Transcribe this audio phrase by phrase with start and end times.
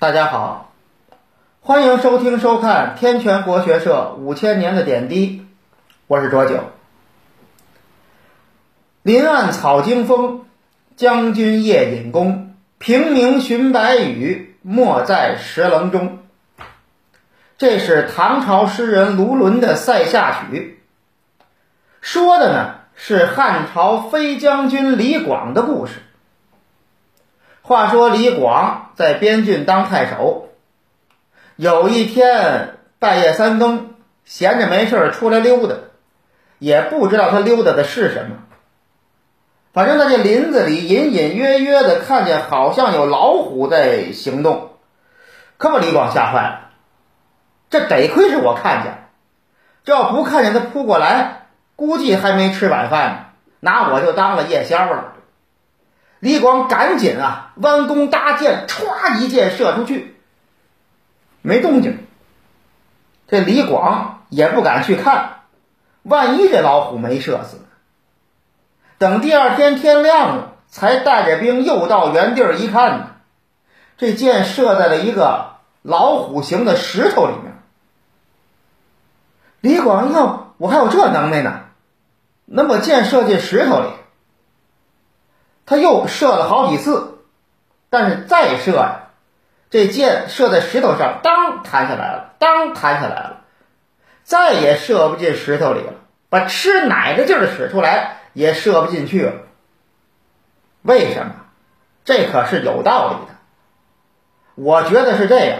[0.00, 0.72] 大家好，
[1.60, 5.44] 欢迎收听收看天泉国学社五千年的点滴，
[6.06, 6.70] 我是卓九。
[9.02, 10.44] 林暗草惊风，
[10.94, 16.20] 将军夜引弓，平明寻白羽，没在石棱中。
[17.56, 20.78] 这是唐朝诗人卢纶的《塞下曲》，
[22.00, 25.94] 说的呢是汉朝飞将军李广的故事。
[27.68, 30.48] 话说李广在边郡当太守，
[31.54, 33.90] 有一天半夜三更，
[34.24, 35.74] 闲着没事出来溜达，
[36.58, 38.36] 也不知道他溜达的是什么。
[39.74, 44.70] 反正在这林子里隐隐约约的看见，好像有老虎在行动，
[45.58, 46.70] 可把李广吓坏了。
[47.68, 49.10] 这得亏是我看见，
[49.84, 53.18] 这要不看见他扑过来，估计还没吃晚饭呢，
[53.60, 55.12] 拿我就当了夜宵了。
[56.20, 60.16] 李广赶紧啊，弯弓搭箭，歘一箭射出去，
[61.42, 62.06] 没动静。
[63.28, 65.40] 这李广也不敢去看，
[66.02, 67.60] 万一这老虎没射死？
[68.98, 73.10] 等第二天天亮了，才带着兵又到原地儿一看呢，
[73.96, 77.54] 这箭射在了一个老虎形的石头里面。
[79.60, 81.60] 李广要我还有这能耐呢，
[82.44, 83.88] 能把箭射进石头里。
[85.68, 87.18] 他又射了好几次，
[87.90, 89.10] 但是再射呀，
[89.68, 93.40] 这箭射在石头上，当弹下来了，当弹下来了，
[94.22, 95.92] 再也射不进石头里了。
[96.30, 99.32] 把吃奶的劲儿使出来，也射不进去了。
[100.80, 101.32] 为什么？
[102.02, 103.34] 这可是有道理的。
[104.54, 105.58] 我觉得是这样。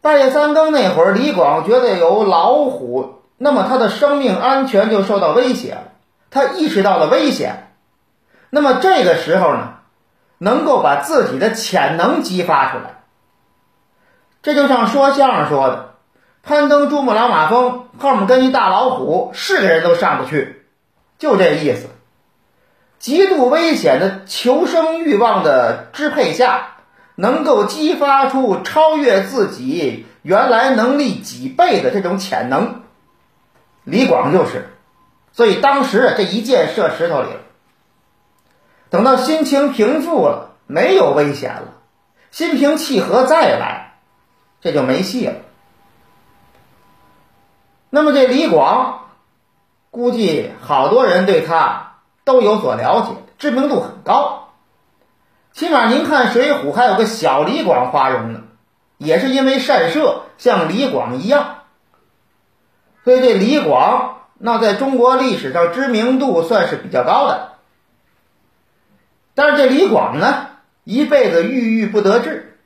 [0.00, 5.82] 半夜三更那会儿，李广觉得有老虎，那么他的生命安全就受到威胁了。
[6.30, 7.69] 他意识到了危险，
[8.50, 9.78] 那么这个时候呢，
[10.38, 13.02] 能够把自己的潜能激发出来。
[14.42, 15.94] 这就像说相声说的
[16.44, 20.66] ：“攀登珠穆朗玛峰，后面跟一大老虎，是个人都上不去。”
[21.18, 21.88] 就这意思。
[22.98, 26.66] 极度危险的求生欲望的支配下。
[27.16, 32.80] 能够激发出超越自己原来能力几倍的这种潜能，
[33.84, 34.70] 李广就是，
[35.30, 37.40] 所以当时这一箭射石头里了。
[38.90, 41.74] 等到心情平复了，没有危险了，
[42.30, 43.94] 心平气和再来，
[44.60, 45.34] 这就没戏了。
[47.88, 49.06] 那么这李广，
[49.90, 54.48] 估计好多人对他都有所了解，知名度很高。
[55.52, 58.40] 起码您看《水浒》还有个小李广花荣呢，
[58.98, 61.56] 也是因为善射，像李广一样。
[63.04, 67.52] 所以这李广那在中国历史上知名度算是比较高的。
[69.40, 70.48] 但是这李广呢，
[70.84, 72.58] 一辈子郁郁不得志。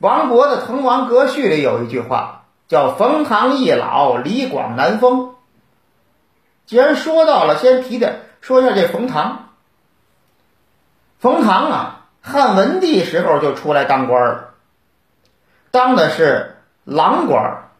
[0.00, 5.34] 王勃的《滕王阁序》里有一句话叫“冯唐易老，李广难封”。
[6.66, 9.48] 既然说到了，先提点说一下这冯唐。
[11.18, 14.50] 冯唐啊，汉文帝时候就出来当官了，
[15.70, 17.70] 当的是郎官。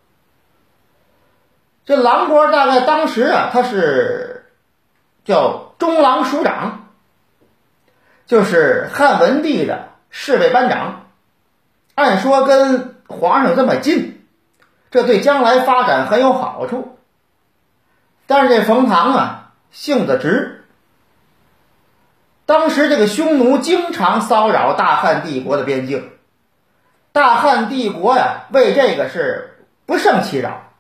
[1.84, 4.46] 这郎官大概当时啊，他是
[5.26, 6.87] 叫中郎署长，
[8.28, 11.06] 就是汉文帝的侍卫班长。
[11.96, 14.24] 按说跟皇上这么近，
[14.92, 16.96] 这对将来发展很有好处。
[18.28, 20.66] 但是这冯唐啊，性子直。
[22.46, 26.10] 当时这个匈奴经常骚扰大汉帝国的边境，
[27.12, 30.70] 大汉帝国呀为这个是不胜其扰，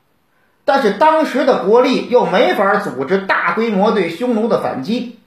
[0.64, 5.18] 但是当时的国力又没法组织大规模对匈奴的反击，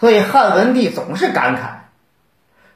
[0.00, 1.60] 所以汉文帝总是感慨：“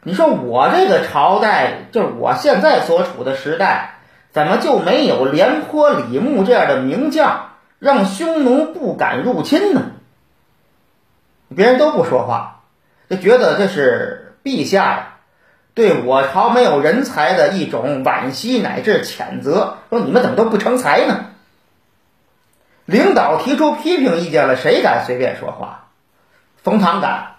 [0.04, 3.94] 你说我这个朝代，就是我现在所处的时代，
[4.30, 9.92] 怎么就没有廉颇、李牧这样的名将，让匈奴不敢入侵呢？”
[11.56, 12.60] 别人都不说话，
[13.08, 15.08] 就觉得这是陛下呀
[15.72, 19.78] 对我朝没有人才的一种惋惜乃至谴责。
[19.88, 21.26] 说你们怎么都不成才呢？
[22.84, 25.83] 领导提出批评意见了，谁敢随便说话？
[26.64, 27.34] 冯唐敢。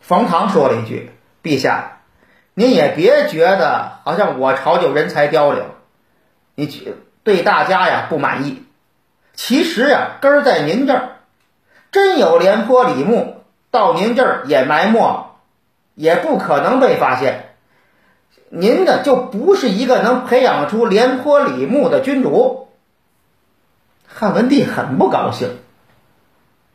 [0.00, 1.10] 冯唐说了一句
[1.44, 1.98] ：“陛下，
[2.54, 5.62] 您也别觉得好像我朝就人才凋零，
[6.54, 8.64] 你对大家呀不满意。
[9.34, 11.10] 其实呀，根儿在您这儿。”
[11.92, 15.30] 真有廉颇、李牧到您这儿也埋没，
[15.94, 17.54] 也不可能被发现。
[18.48, 22.68] 您呢，就不是一个能培养出廉颇、李牧的君主。
[24.06, 25.58] 汉文帝很不高兴，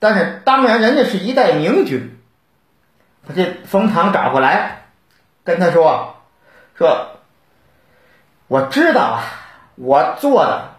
[0.01, 2.18] 但是当然，人家是一代明君。
[3.27, 4.86] 把这冯唐找过来，
[5.44, 6.15] 跟他说
[6.74, 7.09] ：“说
[8.50, 9.21] ：“我知道啊，
[9.75, 10.71] 我做的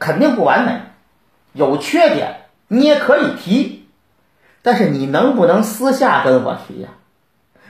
[0.00, 0.80] 肯定不完美，
[1.52, 3.88] 有缺点，你也可以提，
[4.62, 6.88] 但是你能不能私下跟我提呀？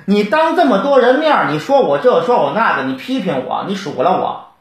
[0.07, 4.55] 你当这么多人面，你说我这说我那个，你批评我，你数落我，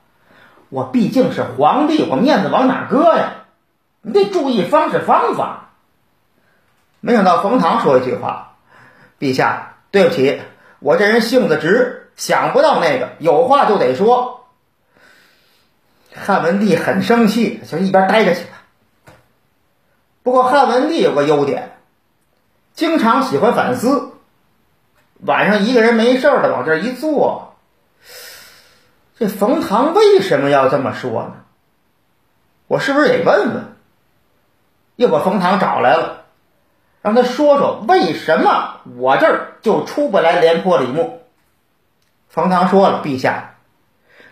[0.68, 3.32] 我毕竟是皇帝，我面子往哪搁呀？
[4.02, 5.70] 你得注意方式方法。”
[7.02, 8.56] 没想到冯唐说一句话
[9.20, 10.42] ：“陛下，对不起，
[10.80, 14.48] 我这人性子直，想不到那个，有话就得说。”
[16.14, 18.62] 汉文帝很生气，就一边待着去吧。
[20.24, 21.78] 不过汉文帝有个优点，
[22.74, 24.12] 经常喜欢反思。
[25.22, 27.56] 晚上一个人没事的往这一坐，
[29.18, 31.34] 这冯唐为什么要这么说呢？
[32.68, 33.76] 我是不是得问问？
[34.98, 36.21] 又把冯唐找来了。
[37.02, 41.22] 让他说说为什么我这儿就出不来廉颇、李牧。
[42.30, 43.56] 冯唐说了：“陛下，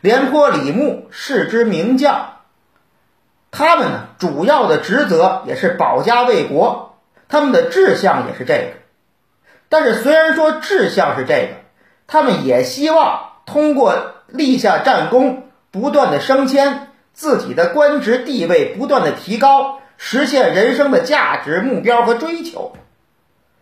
[0.02, 2.36] 廉颇、李牧是之名将，
[3.52, 8.74] 他们呢主要的职责也是保家卫国，他们的志向也是这个。
[9.68, 11.50] 但是虽然说志向是这个，
[12.08, 22.72] 他们也希望通过立下战功，不断的升迁，自己的官职地位不断的提高。”实现人生的价值目标和追求，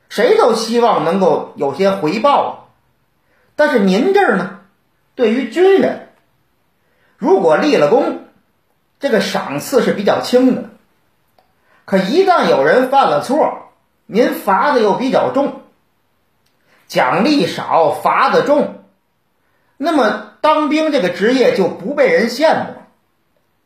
[0.07, 2.51] 谁都希望能够有些回报啊。
[3.55, 4.59] 但是您这儿呢，
[5.15, 6.09] 对于军人，
[7.17, 8.25] 如果立了功，
[8.99, 10.61] 这个赏赐是比较轻的；
[11.85, 13.71] 可一旦有人犯了错，
[14.05, 15.63] 您罚的又比较重，
[16.87, 18.83] 奖励少，罚的重，
[19.75, 22.75] 那么当兵这个职业就不被人羡慕，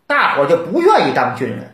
[0.08, 1.71] 大伙就不愿意当军人。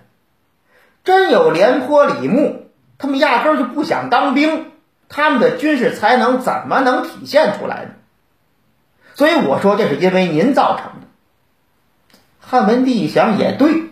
[1.08, 4.74] 真有廉颇、李牧，他们压根儿就不想当兵，
[5.08, 7.92] 他们的军事才能怎么能体现出来呢？
[9.14, 11.08] 所以我说，这是因为您造成的。
[12.42, 13.84] 汉文帝一想也对，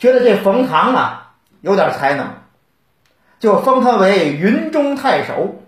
[0.00, 2.26] 觉得这冯唐啊有点才能，
[3.38, 5.62] 就封他为云中太守。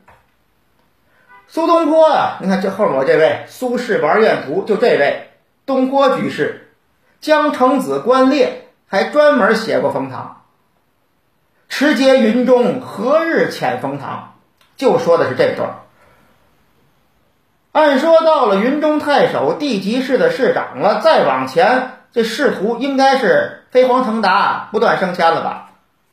[1.47, 5.31] 苏东坡啊，你看这后面这位苏轼玩宴图，就这位
[5.67, 6.73] 东坡居士，
[7.21, 8.65] 江城子观列。
[8.89, 10.43] 还专门写过冯唐，
[11.69, 14.35] 持节云中，何日遣冯唐？
[14.77, 15.81] 就说的是这段。
[17.73, 25.71] 按说到了云中太守、地级市的市长了，再往前，这仕途应该是飞黄腾达、不断升迁了吧？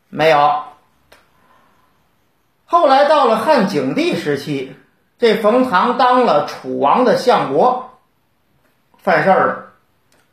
[0.10, 0.64] 没有。
[2.66, 4.76] 后来到了汉景帝时期，
[5.20, 8.00] 这冯唐当了楚王的相国，
[8.98, 9.64] 犯事儿了，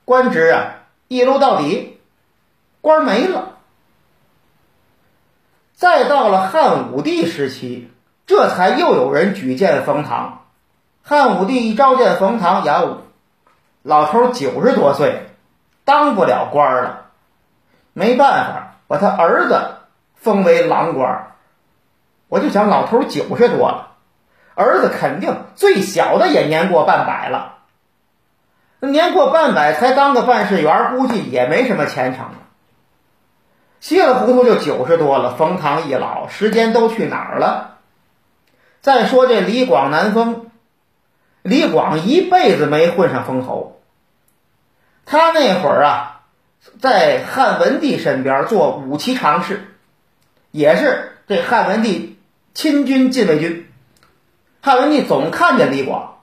[0.04, 0.76] 官职啊
[1.06, 2.00] 一撸到底。
[2.81, 3.56] 官没了，
[5.75, 7.91] 再到了汉武帝时期，
[8.27, 10.44] 这才又有人举荐冯唐。
[11.03, 12.82] 汉武帝一召见冯唐，呀，
[13.82, 15.27] 老头九十多岁，
[15.85, 17.06] 当不了官了，
[17.93, 19.61] 没办法，把他儿子
[20.15, 21.33] 封为郎官。
[22.29, 23.93] 我就想，老头九十多了，
[24.55, 27.59] 儿子肯定最小的也年过半百了，
[28.79, 32.26] 那年过半百才当个办事员，估计也没什么前程。
[33.81, 37.79] 稀里糊涂就九十多了，冯唐一老，时间都去哪儿了？
[38.82, 40.50] 再说这李广难封，
[41.43, 43.81] 李广一辈子没混上封侯。
[45.07, 46.21] 他那会儿啊，
[46.78, 49.75] 在汉文帝身边做武骑常侍，
[50.50, 52.19] 也是这汉文帝
[52.52, 53.66] 亲军禁卫军。
[54.61, 56.19] 汉文帝总看见李广，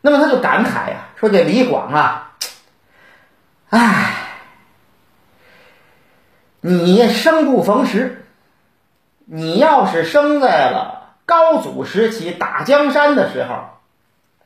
[0.00, 2.32] 那么他就感慨呀，说这李广啊，
[3.68, 4.19] 唉。
[6.60, 8.26] 你生不逢时，
[9.24, 13.70] 你要是生在了高祖时期打江山的时候，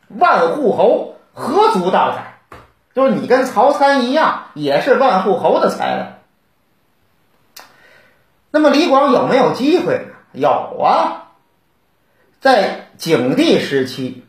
[0.09, 2.57] 万户侯何足道哉？
[2.95, 6.07] 就是你跟曹参一样，也是万户侯的才能。
[8.53, 10.07] 那么李广有没有机会？
[10.31, 11.31] 有啊，
[12.41, 14.25] 在景帝时期，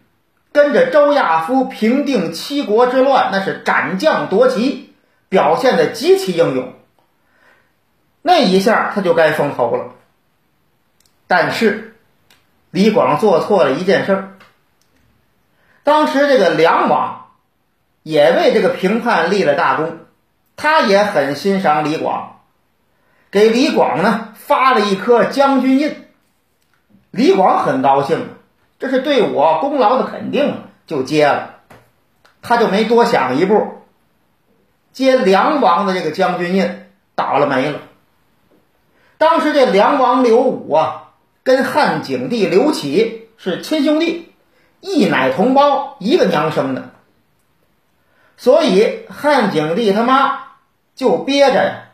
[0.51, 4.95] 跟着周亚夫平定七国之乱，那是斩将夺旗，
[5.29, 6.73] 表现的极其英勇。
[8.27, 9.91] 那一下他就该封侯了，
[11.27, 11.95] 但是
[12.71, 14.29] 李广做错了一件事。
[15.83, 17.27] 当时这个梁王
[18.01, 19.99] 也为这个平叛立了大功，
[20.55, 22.39] 他也很欣赏李广，
[23.29, 26.07] 给李广呢发了一颗将军印。
[27.11, 28.29] 李广很高兴，
[28.79, 31.57] 这是对我功劳的肯定，就接了。
[32.41, 33.83] 他就没多想一步，
[34.93, 37.81] 接梁王的这个将军印，倒了霉了。
[39.25, 44.31] 当时这梁王刘武啊，跟汉景帝刘启是亲兄弟，
[44.81, 46.91] 一奶同胞，一个娘生的。
[48.37, 50.43] 所以汉景帝他妈
[50.93, 51.85] 就憋着呀，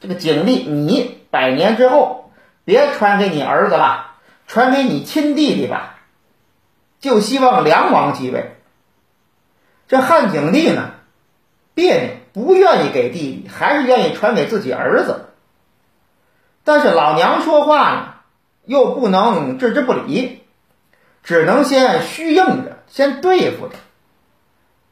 [0.00, 2.32] 这个景帝，你百年之后
[2.64, 4.16] 别传给你儿子了，
[4.48, 6.00] 传给你亲弟弟吧，
[6.98, 8.56] 就希望梁王继位。
[9.86, 10.94] 这汉景帝呢，
[11.74, 15.26] 别扭，不愿意给弟弟，还是愿意传给自己儿子。
[16.66, 18.14] 但是老娘说话呢，
[18.64, 20.42] 又不能置之不理，
[21.22, 23.76] 只能先虚应着，先对付着。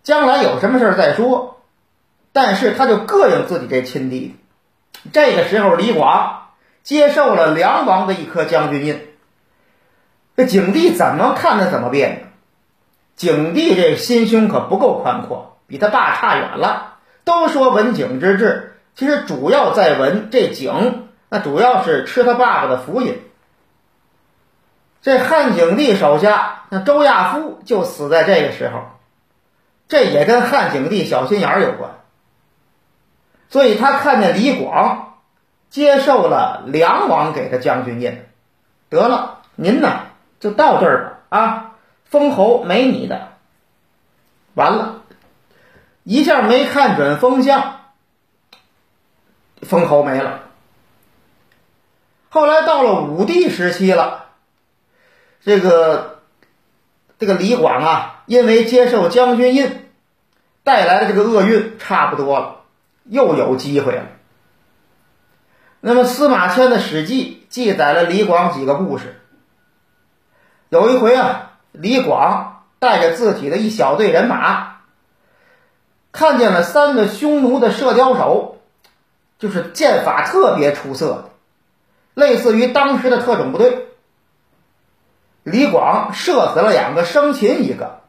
[0.05, 1.63] 将来有什么事儿再说，
[2.33, 4.37] 但是他就膈应自己这亲弟弟。
[5.13, 6.51] 这个时候，李广
[6.85, 9.09] 接受了梁王的一颗将军印，
[10.37, 12.19] 这景帝怎么看他怎么别扭。
[13.17, 16.99] 景帝这心胸可不够宽阔，比他爸差远了。
[17.25, 23.21] 都说文景之治，其实主要在文这景，那主要是吃他爸爸的福音。
[25.03, 28.85] 这汉景帝手下那周亚夫就死在这个时候。
[29.89, 31.91] 这也跟汉景帝小心眼儿有关，
[33.49, 35.19] 所以他看见李广
[35.71, 38.25] 接受了梁王给的将军印，
[38.89, 40.03] 得了，您呢
[40.39, 41.73] 就到这儿吧啊，
[42.05, 43.33] 封侯没你的，
[44.55, 45.03] 完了，
[46.05, 47.81] 一下没看准风向，
[49.63, 50.44] 封侯没了。
[52.35, 54.25] 后来到了武帝时期了，
[55.45, 56.19] 这个
[57.17, 58.11] 这个李广啊。
[58.27, 59.91] 因为接受将军印
[60.65, 62.63] 带来的这个厄运差不多了，
[63.05, 64.07] 又有机会了。
[65.81, 69.21] 那么司马迁的《史记》记载了李广几个故事。
[70.71, 74.79] 有一回啊，李广带着自己的一小队人马，
[76.11, 78.57] 看见了三个匈奴的射雕手，
[79.39, 81.31] 就是剑法特别出色的，
[82.15, 83.89] 类似于当时的特种部队。
[85.43, 88.01] 李广射死了两个，生擒一个。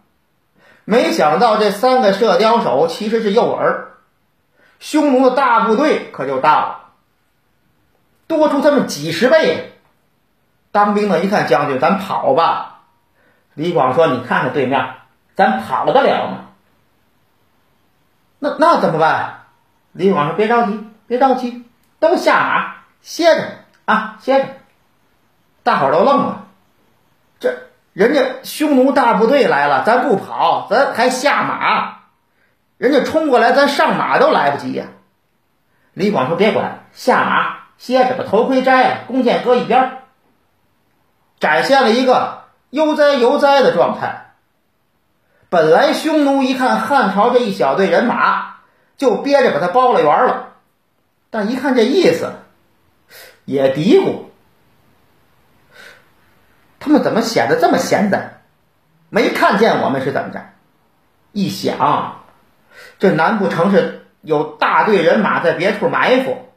[0.86, 3.86] 没想到这三个射雕手其实是诱饵，
[4.80, 6.80] 匈奴的大部队可就到了，
[8.28, 9.74] 多出他们几十倍。
[10.72, 12.82] 当兵的一看将军，咱跑吧。
[13.54, 14.96] 李广说：“你看看对面，
[15.36, 16.50] 咱跑得了吗？”
[18.40, 19.46] 那那怎么办？
[19.94, 21.66] 李广说：“别着急，别着急，
[22.00, 23.52] 都下马歇着
[23.86, 24.48] 啊，歇着。”
[25.64, 26.46] 大伙儿都愣了，
[27.40, 27.58] 这。
[27.94, 32.00] 人家匈奴大部队来了，咱不跑，咱还下马。
[32.78, 34.88] 人家冲过来，咱上马都来不及呀。
[35.94, 40.00] 李广说：“别管，下马歇着，把头盔摘了，弓箭搁一边，
[41.40, 44.34] 展现了一个悠哉悠哉的状态。
[45.48, 48.58] 本来匈奴一看汉朝这一小队人马，
[48.98, 50.50] 就憋着把他包了圆了，
[51.30, 52.34] 但一看这意思，
[53.46, 54.26] 也嘀咕。”
[56.80, 58.42] 他们怎么显得这么闲在？
[59.10, 60.42] 没看见我们是怎么着？
[61.32, 62.24] 一想，
[63.00, 66.50] 这难不成是有大队人马在别处埋伏？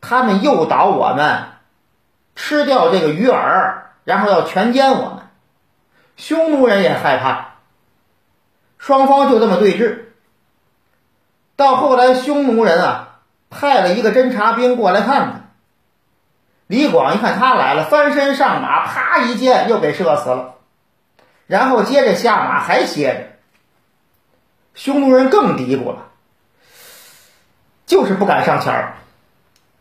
[0.00, 1.46] 他们诱导我们
[2.36, 3.74] 吃掉这个鱼饵，
[4.04, 5.24] 然后要全歼我们。
[6.16, 7.56] 匈奴人也害怕，
[8.78, 10.04] 双方就这么对峙。
[11.54, 15.47] 到后来，匈奴人啊派了一个侦察兵过来看看。
[16.68, 20.56] 李广一看他来了，翻身上马，啪一箭又给射死了，
[21.46, 23.26] 然后接着下马还歇着。
[24.74, 26.10] 匈奴人更嘀咕了，
[27.86, 28.96] 就是不敢上前儿。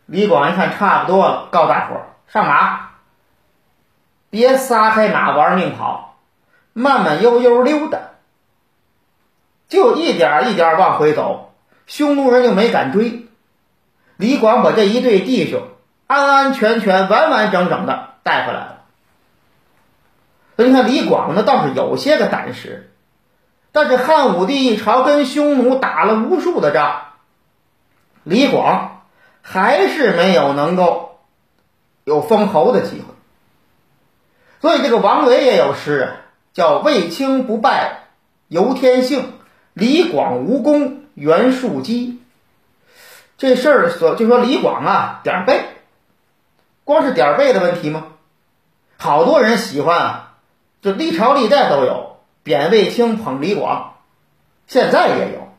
[0.05, 2.91] 李广一看差不多了，告大伙儿上马，
[4.29, 6.15] 别撒开马玩命跑，
[6.71, 7.99] 慢慢悠悠溜达，
[9.67, 11.53] 就一点一点往回走，
[11.85, 13.27] 匈奴人就没敢追。
[14.15, 15.67] 李广把这一队弟兄。
[16.07, 18.77] 安安全全、完完整整的带回来了。
[20.55, 22.91] 所以你看，李广呢倒是有些个胆识，
[23.71, 27.03] 但是汉武帝一朝跟匈奴打了无数的仗，
[28.23, 29.03] 李广
[29.43, 31.19] 还是没有能够
[32.03, 33.13] 有封侯的机会。
[34.59, 36.09] 所以这个王维也有诗啊，
[36.53, 38.07] 叫“卫青不败
[38.47, 39.33] 由天幸，
[39.73, 42.19] 李广无功袁术基”。
[43.37, 45.76] 这事儿所就说李广啊，点儿背。
[46.87, 48.05] 光是点背的问题吗？
[48.97, 50.31] 好多人喜欢啊，
[50.81, 53.95] 就历朝历代都有贬卫青捧李广，
[54.67, 55.49] 现在也有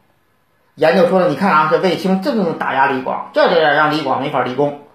[0.74, 4.86] 研究说了，你看啊，这卫青这么打压李广，这就让李广没法立功。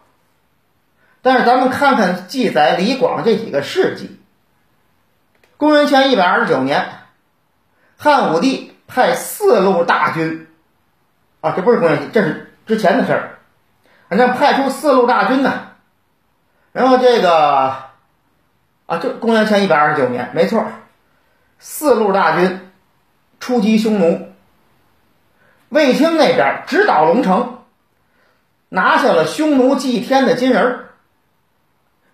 [1.22, 4.20] 但是咱们看看记载李广这几个事迹。
[5.58, 6.88] 公元前一百二十九年，
[7.96, 10.48] 汉武帝派四路大军，
[11.42, 13.40] 啊，这不是公元前，这是之前的事儿，
[14.10, 15.70] 反正派出四路大军呢。
[16.74, 17.76] 然后这个
[18.88, 20.66] 啊，就公元前一百二十九年，没错，
[21.60, 22.72] 四路大军
[23.40, 24.28] 出击匈奴。
[25.70, 27.60] 卫青那边直捣龙城，
[28.70, 30.86] 拿下了匈奴祭天的金人。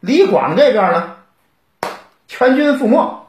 [0.02, 1.16] 李广这边呢，
[2.28, 3.28] 全军覆没。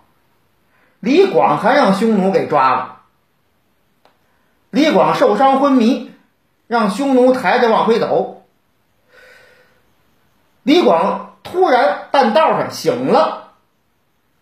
[1.01, 3.01] 李广还让匈奴给抓了。
[4.71, 6.13] 李广受伤昏迷，
[6.67, 8.40] 让匈奴抬着往回走。
[10.63, 13.53] 李广突然半道上醒了，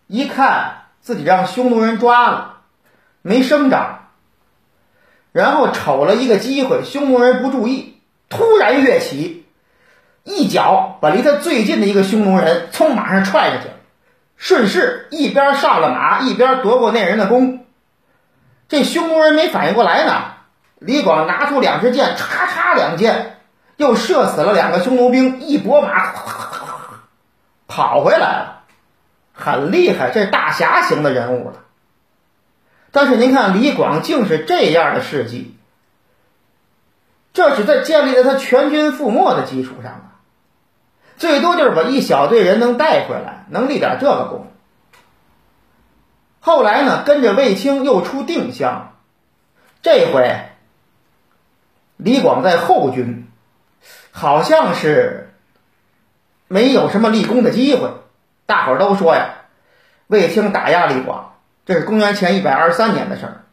[0.07, 2.57] 一看自己让匈奴人抓了，
[3.21, 4.09] 没声张，
[5.31, 9.45] 然后瞅了一个机会，匈奴人不注意，突然跃起，
[10.23, 13.69] 一脚把离他最近的一个匈奴人从马上踹下去，
[14.35, 17.65] 顺势一边上了马，一边夺过那人的弓。
[18.67, 20.33] 这匈奴人没反应过来呢，
[20.79, 23.38] 李广拿出两支箭，叉叉两箭，
[23.79, 26.13] 又射死了两个匈奴兵，一拨马
[27.65, 28.63] 跑回来了，
[29.31, 31.63] 很厉害，这大侠型的人物了。
[32.91, 35.55] 但是您看，李广竟是这样的事迹，
[37.31, 40.19] 这是在建立在他全军覆没的基础上啊，
[41.15, 44.47] 最多就是把一小队人能带回来，能立点这个功。
[46.41, 48.91] 后来呢，跟着卫青又出定襄，
[49.81, 50.49] 这回
[51.95, 53.31] 李广在后军，
[54.11, 55.33] 好像是
[56.47, 57.89] 没有什么立功的机会。
[58.45, 59.35] 大伙儿都说呀，
[60.07, 61.35] 卫青打压李广，
[61.65, 63.43] 这是公元前一百二十三年的事儿。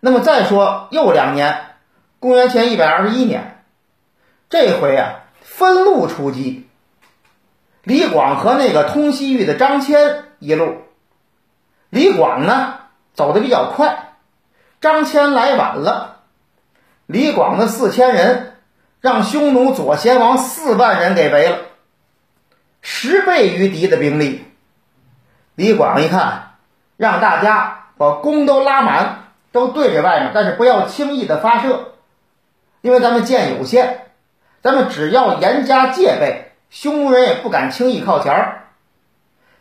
[0.00, 1.58] 那么再说又两年，
[2.18, 3.64] 公元前一百二十一年，
[4.48, 6.68] 这回啊分路出击，
[7.82, 10.82] 李广和那个通西域的张骞一路。
[11.88, 12.74] 李广呢
[13.14, 14.12] 走的比较快，
[14.80, 16.20] 张骞来晚了。
[17.06, 18.49] 李广的四千人
[19.00, 21.58] 让匈奴左贤王四万人给围了，
[22.82, 24.44] 十倍于敌的兵力。
[25.54, 26.56] 李广一看，
[26.96, 31.92] 让大家把弓都拉满，都对着外面，但是不要轻易的发射，
[32.82, 34.06] 因为咱们箭有限，
[34.62, 38.64] 咱们只要严加戒备，匈奴人也不敢轻易靠前儿。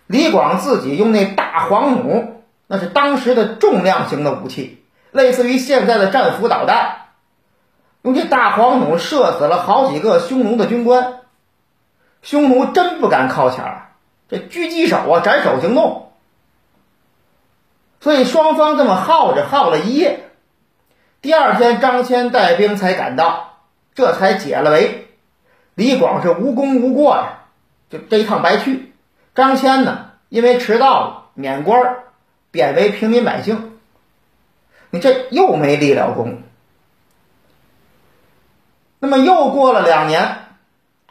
[0.08, 7.09] 李广自己用那大黄弩，那是当时的重量型的武器，类似于现在的战斧导弹。
[8.02, 11.20] 用这大黄弩射死了好几个匈奴的军官，
[12.22, 13.92] 匈奴真不敢靠前儿，
[14.30, 16.12] 这狙击手啊，斩首行动。
[18.00, 20.30] 所以双方这么耗着耗了一夜，
[21.22, 23.58] 第二天张骞带兵才赶到，
[23.94, 25.08] 这才解了围。
[25.76, 27.40] 李广是无功无过呀，
[27.90, 28.94] 就这一趟白去。
[29.36, 31.98] 张骞呢，因为迟到了，免官，
[32.52, 33.78] 贬为平民百姓。
[34.90, 36.44] 你这又没立了功。
[39.00, 40.38] 那么又过了两年，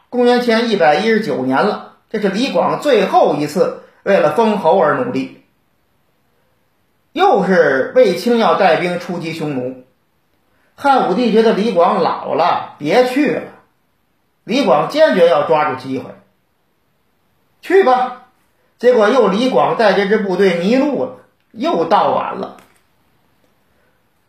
[0.09, 5.43] 公元前一百一十九年了，这是李广最后一次为了封侯而努力。
[7.11, 9.83] 又是卫青要带兵出击匈奴，
[10.75, 13.41] 汉武帝觉得李广老了，别去了。
[14.43, 16.11] 李广坚决要抓住机会。
[17.61, 18.27] 去吧，
[18.77, 21.17] 结果又李广带这支部队迷路了，
[21.51, 22.57] 又到晚了。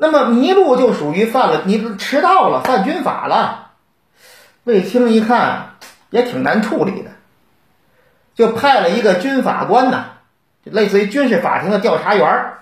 [0.01, 3.73] 那么迷路就属于犯了，你迟到了，犯军法了。
[4.65, 5.75] 卫青一看
[6.09, 7.11] 也挺难处理的，
[8.35, 10.07] 就派了一个军法官呢，
[10.65, 12.55] 类似于军事法庭的调查员，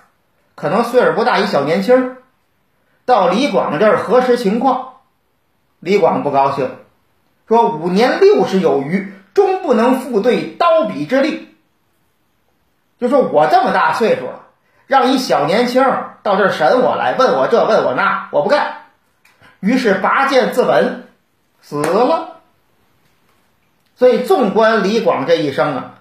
[0.56, 2.16] 可能岁数不大，一小年轻，
[3.04, 4.94] 到李广这儿核实情况。
[5.78, 6.70] 李广不高兴，
[7.46, 9.14] 说五年六十有余。
[9.34, 11.54] 终不能复对刀笔之力。
[12.98, 14.46] 就说我这么大岁数了，
[14.88, 15.84] 让一小年轻
[16.24, 18.78] 到这儿审我来，问我这问我那，我不干。
[19.60, 21.02] 于是拔剑自刎，
[21.62, 22.40] 死了。
[23.94, 25.94] 所以纵观李广这一生啊，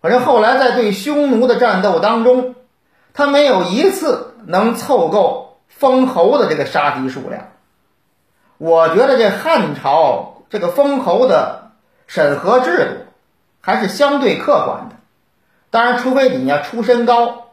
[0.00, 2.54] 反正后来在对匈奴的战斗当中，
[3.12, 7.48] 他没有一次能凑够封侯的这个杀敌数量。
[8.56, 11.60] 我觉得这汉朝这个封侯的。
[12.06, 13.12] 审核制度
[13.62, 14.96] 还是相对客观的，
[15.70, 17.43] 当然，除非你要出身高，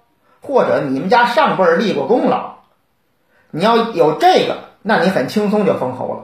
[0.41, 2.55] 或者你们家上辈儿立过功劳，
[3.51, 6.23] 你要有这个，那你很轻松就封侯了。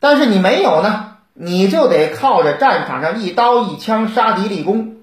[0.00, 4.96] 但是你没有呢，你就得靠着战场上一刀一枪杀敌立功，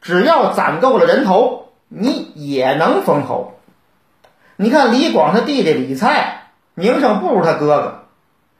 [0.00, 3.54] 只要攒够了人头，你也能封侯。
[4.56, 8.02] 你看李广他弟弟李蔡，名声不如他哥哥，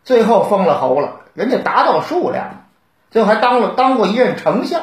[0.04, 1.22] 最后封了侯了。
[1.34, 2.66] 人家达到数量，
[3.10, 4.82] 最后还当了当过一任丞相，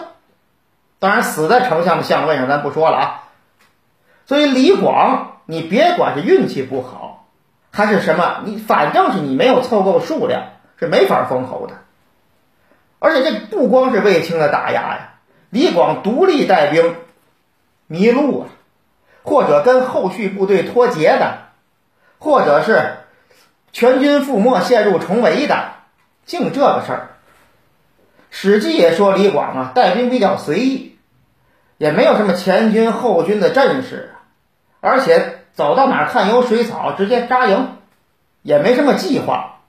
[0.99, 3.23] 当然死在丞相的相位上，咱不说了啊。
[4.31, 7.27] 所以李广，你别管是运气不好，
[7.69, 11.73] 还是什么，你反正是你没有凑够数量，是没法封侯的。
[12.99, 15.09] 而且这不光是卫青的打压呀，
[15.49, 16.95] 李广独立带兵
[17.87, 18.47] 迷路啊，
[19.23, 21.39] 或者跟后续部队脱节的，
[22.17, 22.99] 或者是
[23.73, 25.73] 全军覆没、陷入重围的，
[26.25, 27.09] 净这个事儿。
[28.29, 30.97] 史记也说李广啊，带兵比较随意，
[31.77, 34.10] 也没有什么前军后军的阵势，
[34.81, 37.77] 而且走到哪儿看有水草，直接扎营，
[38.41, 39.59] 也没什么计划，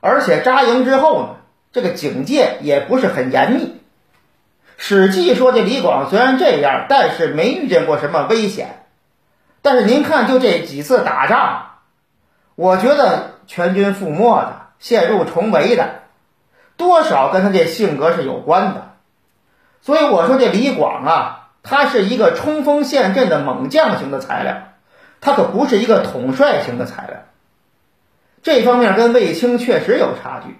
[0.00, 1.28] 而且扎营之后呢，
[1.72, 3.80] 这个警戒也不是很严密。
[4.76, 8.84] 史记说这李广虽然这样，但是没遇见过什么危险。
[9.62, 11.72] 但是您看，就这几次打仗，
[12.54, 16.00] 我觉得全军覆没的、陷入重围的。
[16.78, 18.92] 多少跟他这性格是有关的，
[19.82, 24.56] 所以我说这李广啊，他是一个冲锋陷阵的猛将型的材料，
[25.20, 27.16] 他可不是一个统帅型的材料。
[28.42, 30.56] 这方面跟卫青确实有差距，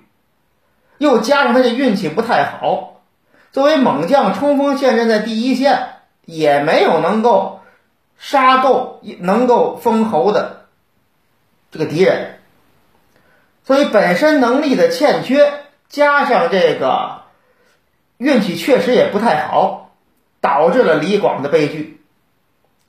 [0.99, 3.01] 又加上他这运气不太好，
[3.53, 5.89] 作为猛将冲锋陷阵在第一线，
[6.25, 7.61] 也没有能够
[8.19, 10.67] 杀够能够封侯的
[11.71, 12.39] 这个敌人，
[13.65, 15.53] 所以本身能力的欠缺。
[15.89, 17.23] 加上这个
[18.17, 19.90] 运气确实也不太好，
[20.41, 22.01] 导致了李广的悲剧。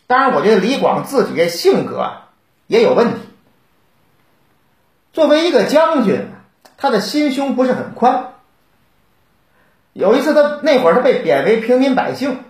[0.08, 2.12] 当然，我觉得李广自己这性格
[2.68, 3.20] 也有问题。
[5.14, 6.28] 作为一个将军，
[6.78, 8.34] 他的心胸不是很宽。
[9.94, 12.44] 有一次，他那会儿他被贬为平民百姓，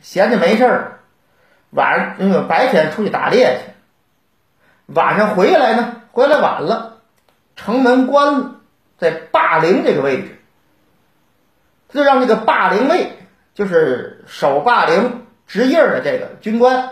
[0.00, 1.00] 闲着没事儿，
[1.70, 6.98] 晚上那个白天出去打猎去，晚上回来呢，回来晚了，
[7.56, 8.54] 城门关了。
[8.96, 10.40] 在霸陵这个位置，
[11.88, 13.12] 他就让这个霸陵尉，
[13.58, 16.90] 就是守霸陵值印的这个军官，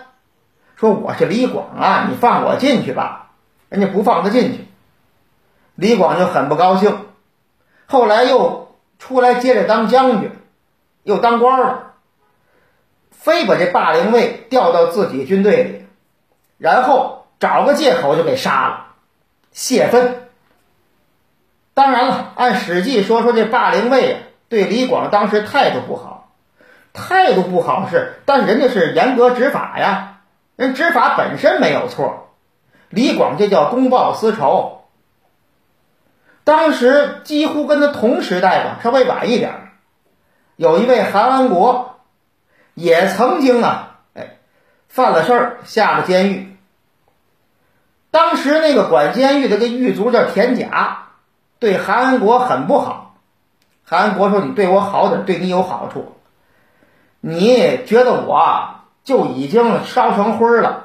[0.74, 3.30] 说我是李广啊，你放我进去吧。
[3.68, 4.66] 人家不放他进去，
[5.76, 7.06] 李广就很不高兴。
[7.86, 10.32] 后来又出来接着当将军，
[11.04, 11.92] 又当官了，
[13.12, 15.86] 非把这霸陵尉调到自己军队里，
[16.58, 18.86] 然后找个借口就给杀了，
[19.52, 20.28] 泄愤。
[21.74, 26.15] 当然了，按《史记》说，说这霸陵尉啊，对李广当时态度不好，
[26.96, 30.20] 态度不好是，但人家是严格执法呀，
[30.56, 32.30] 人执法本身没有错。
[32.88, 34.82] 李广这叫公报私仇。
[36.42, 39.72] 当时几乎跟他同时代吧，稍微晚一点，
[40.56, 41.98] 有一位韩安国，
[42.74, 44.38] 也曾经啊，哎，
[44.88, 46.56] 犯了事儿，下了监狱。
[48.10, 51.02] 当时那个管监狱的个狱卒叫田甲。
[51.58, 53.16] 对韩安国很不好，
[53.82, 56.15] 韩安国说：“你对我好点，对你有好处。
[57.28, 60.84] 你觉得我就已经烧成灰了，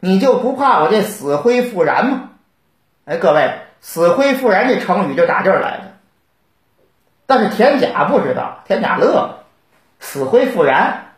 [0.00, 2.30] 你就不怕我这死灰复燃吗？”
[3.04, 5.82] 哎，各位，“死灰复燃”这成语就打这儿来的。
[7.26, 9.40] 但是田甲不知道，田甲乐
[10.00, 11.12] ，“死灰复燃”，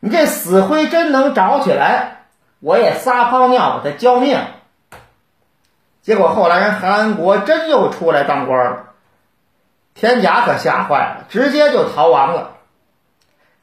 [0.00, 2.24] 你这死灰真能着起来，
[2.60, 4.40] 我也撒泡尿把它浇灭。
[6.00, 8.84] 结果后来人韩安国真又出来当官了，
[9.92, 12.52] 田甲可吓坏了，直接就逃亡了。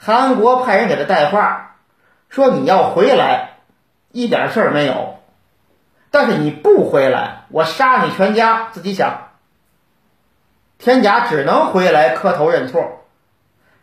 [0.03, 1.75] 韩国派人给他带话，
[2.27, 3.57] 说你要回来，
[4.11, 5.19] 一点事儿没有；
[6.09, 8.69] 但是你不回来，我杀你全家。
[8.71, 9.27] 自己想。
[10.79, 13.03] 田甲只能回来磕头认错。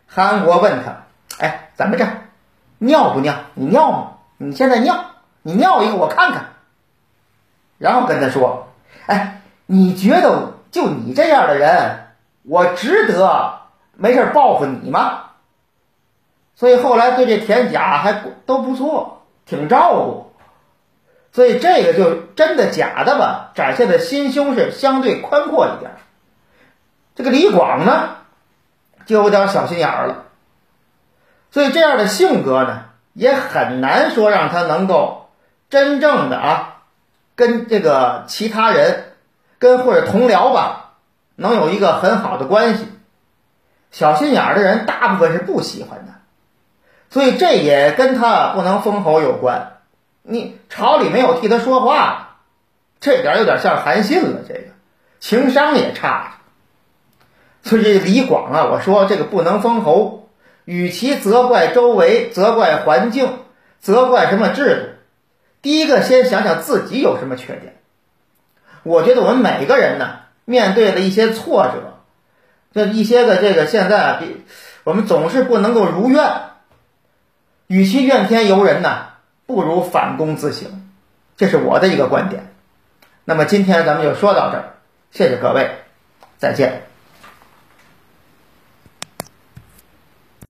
[0.07, 1.03] 韩国问他
[1.39, 2.05] ：“哎，怎么着？
[2.79, 3.35] 尿不尿？
[3.53, 4.11] 你尿吗？
[4.35, 5.05] 你现在尿，
[5.41, 6.47] 你尿一个我看看。”
[7.79, 8.67] 然后跟他说
[9.07, 12.07] ：“哎，你觉得就你这样的人，
[12.43, 13.61] 我值得
[13.93, 15.21] 没事报复你吗？”
[16.59, 18.11] 所以后来对这田甲还
[18.45, 20.33] 都不错，挺照顾。
[21.31, 25.91] 所以这个就真的假的吧，展现的心胸是相对宽阔一点。
[27.15, 28.17] 这个李广呢，
[29.05, 30.25] 就有点小心眼儿了。
[31.49, 35.29] 所以这样的性格呢，也很难说让他能够
[35.69, 36.75] 真正的啊。
[37.37, 39.13] 跟这个其他人，
[39.59, 40.95] 跟或者同僚吧，
[41.37, 42.85] 能有一个很好的关系。
[43.91, 46.11] 小心眼儿的人，大部分是不喜欢的，
[47.09, 49.77] 所以这也跟他不能封侯有关。
[50.21, 52.37] 你朝里没有替他说话，
[52.99, 54.41] 这点有点像韩信了。
[54.47, 54.61] 这个
[55.19, 56.35] 情商也差。
[57.63, 60.29] 所以这李广啊，我说这个不能封侯，
[60.65, 63.39] 与其责怪周围，责怪环境，
[63.79, 64.99] 责怪什么制度。
[65.61, 67.77] 第一个，先想想自己有什么缺点。
[68.83, 71.97] 我觉得我们每个人呢，面对了一些挫折，
[72.71, 74.21] 这一些个这个现在啊，
[74.83, 76.23] 我们总是不能够如愿。
[77.69, 79.09] 与其怨天尤人呢，
[79.45, 80.89] 不如反躬自省。
[81.37, 82.51] 这是我的一个观点。
[83.25, 84.73] 那么今天咱们就说到这儿，
[85.11, 85.69] 谢谢各位，
[86.39, 86.88] 再见。